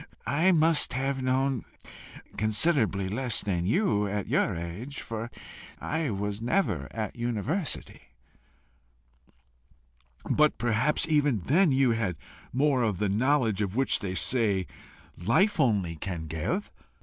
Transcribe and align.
I 0.25 0.51
must 0.51 0.93
have 0.93 1.21
known 1.21 1.63
considerably 2.35 3.07
less 3.07 3.41
than 3.43 3.67
you 3.67 4.07
at 4.07 4.25
your 4.27 4.55
age, 4.55 4.99
for 4.99 5.29
I 5.79 6.09
was 6.09 6.41
never 6.41 6.87
at 6.89 7.15
a 7.15 7.19
university." 7.19 8.01
"But 10.27 10.57
perhaps 10.57 11.07
even 11.07 11.41
then 11.41 11.71
you 11.71 11.91
had 11.91 12.15
more 12.51 12.81
of 12.81 12.97
the 12.97 13.09
knowledge 13.09 13.61
which, 13.61 13.99
they 13.99 14.15
say, 14.15 14.65
life 15.19 15.59
only 15.59 15.97
can 15.97 16.25
give." 16.25 16.71